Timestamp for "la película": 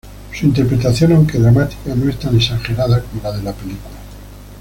3.43-3.99